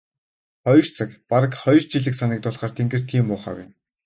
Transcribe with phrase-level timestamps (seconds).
[0.65, 3.73] Хоёр цаг бараг хоёр жилийг санагдуулахаар тэнгэр тийм муухай байна.